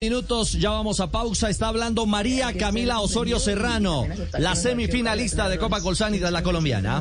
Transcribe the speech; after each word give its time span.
Minutos, 0.00 0.52
ya 0.52 0.70
vamos 0.70 1.00
a 1.00 1.10
pausa. 1.10 1.50
Está 1.50 1.66
hablando 1.66 2.06
María 2.06 2.56
Camila 2.56 3.00
Osorio 3.00 3.40
Serrano, 3.40 4.06
la 4.38 4.54
semifinalista 4.54 5.48
de 5.48 5.58
Copa 5.58 5.80
Colsanidad, 5.80 6.30
la 6.30 6.44
colombiana. 6.44 7.00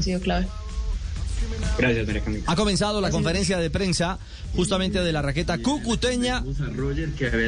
Gracias, 1.78 2.08
María 2.08 2.24
Camila. 2.24 2.44
Ha 2.48 2.56
comenzado 2.56 3.02
la 3.02 3.10
conferencia 3.10 3.58
de 3.58 3.70
prensa 3.70 4.18
justamente 4.56 5.02
de 5.02 5.12
la 5.12 5.22
raqueta 5.22 5.58
cucuteña 5.60 6.44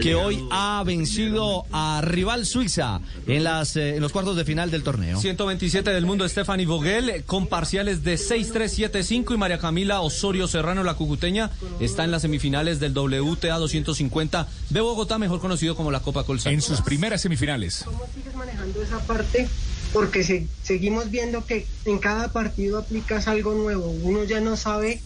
que 0.01 0.15
hoy 0.15 0.43
ha 0.51 0.83
vencido 0.85 1.65
a 1.71 2.01
rival 2.03 2.45
Suiza 2.45 3.01
en, 3.27 3.43
las, 3.43 3.75
eh, 3.75 3.95
en 3.95 4.01
los 4.01 4.11
cuartos 4.11 4.35
de 4.35 4.45
final 4.45 4.71
del 4.71 4.83
torneo. 4.83 5.19
127 5.19 5.91
del 5.91 6.05
mundo, 6.05 6.27
Stephanie 6.27 6.65
Vogel, 6.65 7.23
con 7.25 7.47
parciales 7.47 8.03
de 8.03 8.15
6-3, 8.15 8.91
7-5 8.91 9.33
y 9.33 9.37
María 9.37 9.57
Camila 9.57 10.01
Osorio 10.01 10.47
Serrano, 10.47 10.83
la 10.83 10.93
cucuteña, 10.93 11.51
está 11.79 12.03
en 12.03 12.11
las 12.11 12.21
semifinales 12.21 12.79
del 12.79 12.93
WTA 12.93 13.57
250 13.57 14.47
de 14.69 14.81
Bogotá, 14.81 15.17
mejor 15.17 15.39
conocido 15.39 15.75
como 15.75 15.91
la 15.91 16.01
Copa 16.01 16.23
Colsa. 16.23 16.51
En 16.51 16.61
sus 16.61 16.81
primeras 16.81 17.21
semifinales. 17.21 17.83
¿Cómo 17.85 18.05
sigues 18.13 18.35
manejando 18.35 18.81
esa 18.81 18.99
parte? 18.99 19.47
Porque 19.93 20.23
se- 20.23 20.47
seguimos 20.63 21.09
viendo 21.09 21.45
que 21.45 21.65
en 21.85 21.97
cada 21.97 22.31
partido 22.31 22.77
aplicas 22.77 23.27
algo 23.27 23.53
nuevo. 23.55 23.89
Uno 23.89 24.23
ya 24.23 24.39
no 24.39 24.55
sabe 24.55 25.01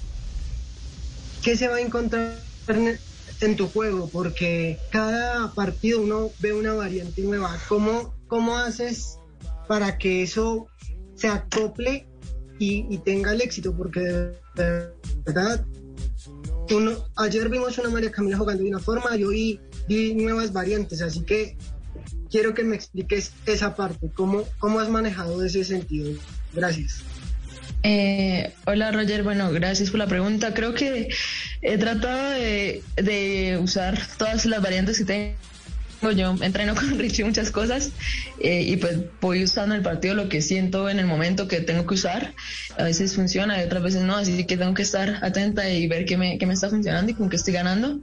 qué 1.41 1.57
se 1.57 1.67
va 1.67 1.77
a 1.77 1.81
encontrar 1.81 2.39
en, 3.41 3.55
tu 3.57 3.67
juego, 3.67 4.09
porque 4.09 4.77
cada 4.89 5.53
partido 5.53 6.01
uno 6.01 6.31
ve 6.39 6.53
una 6.53 6.73
variante 6.73 7.21
nueva. 7.21 7.57
¿Cómo, 7.67 8.13
cómo 8.27 8.57
haces 8.57 9.17
para 9.67 9.97
que 9.97 10.23
eso 10.23 10.67
se 11.15 11.27
acople 11.27 12.07
y, 12.59 12.97
tenga 12.99 13.33
el 13.33 13.41
éxito? 13.41 13.75
Porque 13.75 13.99
de, 13.99 14.89
verdad, 15.25 15.65
ayer 17.17 17.49
vimos 17.49 17.77
una 17.77 17.89
María 17.89 18.11
Camila 18.11 18.37
jugando 18.37 18.63
de 18.63 18.69
una 18.69 18.79
forma 18.79 19.15
y 19.17 19.23
hoy 19.25 19.59
vi 19.87 20.13
nuevas 20.15 20.53
variantes, 20.53 21.01
así 21.01 21.21
que 21.23 21.57
quiero 22.33 22.55
que 22.55 22.63
me 22.63 22.75
expliques 22.75 23.31
esa 23.45 23.75
parte, 23.75 24.09
cómo, 24.15 24.43
cómo 24.57 24.79
has 24.79 24.89
manejado 24.89 25.43
ese 25.43 25.63
sentido. 25.63 26.19
Gracias. 26.51 27.03
Eh, 27.83 28.51
hola 28.65 28.91
Roger, 28.91 29.21
bueno, 29.21 29.51
gracias 29.51 29.91
por 29.91 29.99
la 29.99 30.07
pregunta. 30.07 30.51
Creo 30.55 30.73
que 30.73 31.09
he 31.61 31.77
tratado 31.77 32.31
de, 32.31 32.81
de 32.95 33.59
usar 33.61 33.99
todas 34.17 34.47
las 34.47 34.63
variantes 34.63 34.97
que 34.97 35.05
tengo. 35.05 35.35
Yo 36.11 36.35
entreno 36.41 36.75
con 36.75 36.89
Richie 36.99 37.23
muchas 37.23 37.51
cosas 37.51 37.91
eh, 38.39 38.61
y 38.61 38.77
pues 38.77 38.97
voy 39.21 39.43
usando 39.43 39.75
el 39.75 39.81
partido 39.81 40.15
lo 40.15 40.29
que 40.29 40.41
siento 40.41 40.89
en 40.89 40.99
el 40.99 41.05
momento 41.05 41.47
que 41.47 41.61
tengo 41.61 41.85
que 41.85 41.95
usar. 41.95 42.33
A 42.77 42.83
veces 42.83 43.15
funciona 43.15 43.61
y 43.61 43.65
otras 43.65 43.83
veces 43.83 44.03
no, 44.03 44.15
así 44.15 44.45
que 44.45 44.57
tengo 44.57 44.73
que 44.73 44.81
estar 44.81 45.19
atenta 45.21 45.69
y 45.69 45.87
ver 45.87 46.05
qué 46.05 46.17
me, 46.17 46.37
qué 46.37 46.45
me 46.45 46.53
está 46.53 46.69
funcionando 46.69 47.11
y 47.11 47.15
con 47.15 47.29
qué 47.29 47.35
estoy 47.35 47.53
ganando. 47.53 47.99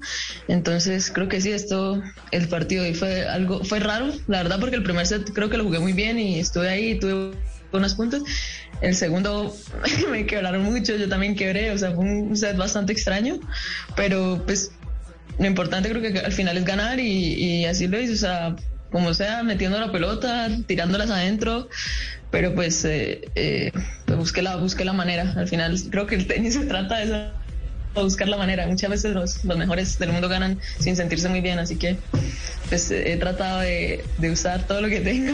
Entonces 0.48 1.10
creo 1.10 1.28
que 1.28 1.40
sí, 1.40 1.50
esto, 1.50 2.02
el 2.30 2.48
partido 2.48 2.84
hoy 2.84 2.94
fue 2.94 3.26
algo, 3.26 3.64
fue 3.64 3.80
raro, 3.80 4.12
la 4.26 4.42
verdad, 4.42 4.60
porque 4.60 4.76
el 4.76 4.82
primer 4.82 5.06
set 5.06 5.32
creo 5.32 5.50
que 5.50 5.56
lo 5.56 5.64
jugué 5.64 5.78
muy 5.78 5.92
bien 5.92 6.18
y 6.18 6.40
estuve 6.40 6.68
ahí 6.68 6.90
y 6.92 6.98
tuve 6.98 7.36
unos 7.72 7.94
puntos. 7.94 8.22
El 8.80 8.94
segundo 8.94 9.54
me 10.10 10.26
quebraron 10.26 10.62
mucho, 10.62 10.96
yo 10.96 11.08
también 11.08 11.36
quebré, 11.36 11.70
o 11.70 11.78
sea, 11.78 11.92
fue 11.92 12.04
un 12.04 12.36
set 12.36 12.56
bastante 12.56 12.92
extraño, 12.92 13.38
pero 13.94 14.42
pues 14.46 14.72
lo 15.38 15.46
importante 15.46 15.88
creo 15.88 16.02
que 16.02 16.18
al 16.18 16.32
final 16.32 16.56
es 16.56 16.64
ganar 16.64 16.98
y, 17.00 17.34
y 17.34 17.64
así 17.64 17.86
lo 17.86 18.00
hice, 18.00 18.12
o 18.12 18.16
sea, 18.16 18.56
como 18.90 19.14
sea, 19.14 19.42
metiendo 19.42 19.78
la 19.78 19.92
pelota, 19.92 20.48
tirándolas 20.66 21.10
adentro, 21.10 21.68
pero 22.30 22.54
pues, 22.54 22.84
eh, 22.84 23.22
eh, 23.34 23.72
pues 24.06 24.36
la, 24.42 24.56
la 24.84 24.92
manera. 24.92 25.34
Al 25.36 25.48
final 25.48 25.76
creo 25.90 26.06
que 26.06 26.16
el 26.16 26.26
tenis 26.26 26.54
se 26.60 26.66
trata 26.66 26.98
de 26.98 27.04
eso, 27.04 28.02
buscar 28.02 28.28
la 28.28 28.36
manera. 28.36 28.66
Muchas 28.66 28.90
veces 28.90 29.14
los, 29.14 29.44
los 29.44 29.58
mejores 29.58 29.98
del 29.98 30.12
mundo 30.12 30.28
ganan 30.28 30.58
sin 30.78 30.96
sentirse 30.96 31.28
muy 31.28 31.40
bien, 31.40 31.58
así 31.58 31.76
que 31.76 31.98
pues 32.70 32.90
he 32.90 33.16
tratado 33.18 33.60
de, 33.60 34.02
de 34.18 34.30
usar 34.30 34.66
todo 34.66 34.80
lo 34.80 34.88
que 34.88 35.00
tengo 35.00 35.32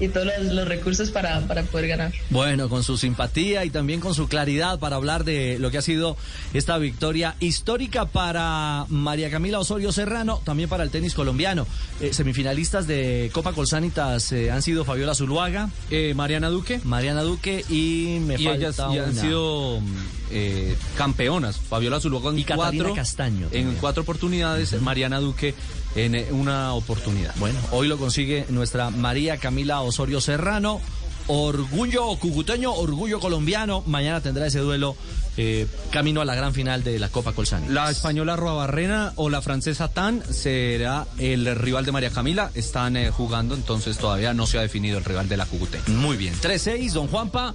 y 0.00 0.08
todos 0.08 0.26
los, 0.26 0.52
los 0.52 0.66
recursos 0.66 1.10
para, 1.10 1.40
para 1.42 1.62
poder 1.62 1.86
ganar. 1.86 2.12
Bueno, 2.30 2.68
con 2.68 2.82
su 2.82 2.96
simpatía 2.96 3.64
y 3.64 3.70
también 3.70 4.00
con 4.00 4.14
su 4.14 4.26
claridad 4.26 4.78
para 4.80 4.96
hablar 4.96 5.22
de 5.24 5.58
lo 5.60 5.70
que 5.70 5.78
ha 5.78 5.82
sido 5.82 6.16
esta 6.54 6.78
victoria 6.78 7.36
histórica 7.38 8.06
para 8.06 8.86
María 8.88 9.30
Camila 9.30 9.60
Osorio 9.60 9.92
Serrano, 9.92 10.40
también 10.44 10.68
para 10.68 10.82
el 10.82 10.90
tenis 10.90 11.14
colombiano. 11.14 11.66
Eh, 12.00 12.12
semifinalistas 12.12 12.86
de 12.86 13.30
Copa 13.32 13.52
Colsanitas 13.52 14.32
eh, 14.32 14.50
han 14.50 14.62
sido 14.62 14.84
Fabiola 14.84 15.14
Zuluaga, 15.14 15.68
Eh, 15.90 16.14
Mariana 16.16 16.48
Duque. 16.48 16.80
Mariana 16.84 17.22
Duque 17.22 17.64
y 17.68 18.18
me 18.26 18.34
y 18.34 18.44
falta 18.46 18.58
ellas 18.58 18.76
ya 18.76 19.04
han 19.04 19.14
sido 19.14 19.80
eh, 20.32 20.76
campeonas. 20.96 21.58
Fabiola 21.58 22.00
Zuluaga 22.00 22.30
en 22.30 22.38
Y 22.38 22.44
Catalina 22.44 22.84
cuatro, 22.84 22.94
Castaño 22.94 23.48
en 23.52 23.74
cuatro 23.76 24.02
oportunidades, 24.02 24.80
Mariana 24.80 25.20
Duque 25.20 25.54
en 25.94 26.14
eh, 26.14 26.28
una 26.30 26.74
oportunidad. 26.74 27.34
Bueno, 27.36 27.58
hoy 27.70 27.88
lo 27.88 27.98
consigue 27.98 28.46
nuestra 28.48 28.90
María 28.90 29.36
Camila 29.36 29.80
Osorio 29.82 30.20
Serrano. 30.20 30.80
Orgullo 31.28 32.16
cucuteño, 32.16 32.72
orgullo 32.72 33.20
colombiano. 33.20 33.84
Mañana 33.86 34.20
tendrá 34.20 34.46
ese 34.46 34.58
duelo 34.58 34.96
eh, 35.36 35.66
camino 35.90 36.20
a 36.20 36.24
la 36.24 36.34
gran 36.34 36.52
final 36.52 36.82
de 36.82 36.98
la 36.98 37.08
Copa 37.08 37.32
Colsanitas. 37.32 37.72
La 37.72 37.90
española 37.90 38.36
Barrena 38.36 39.12
o 39.16 39.30
la 39.30 39.40
francesa 39.40 39.88
Tan 39.88 40.22
será 40.32 41.06
el 41.18 41.54
rival 41.56 41.86
de 41.86 41.92
María 41.92 42.10
Camila. 42.10 42.50
Están 42.54 42.96
eh, 42.96 43.10
jugando, 43.10 43.54
entonces 43.54 43.96
todavía 43.98 44.34
no 44.34 44.46
se 44.46 44.58
ha 44.58 44.62
definido 44.62 44.98
el 44.98 45.04
rival 45.04 45.28
de 45.28 45.36
la 45.36 45.46
Cucuteña. 45.46 45.84
Muy 45.86 46.16
bien. 46.16 46.34
3-6, 46.34 46.92
don 46.92 47.06
Juanpa. 47.06 47.54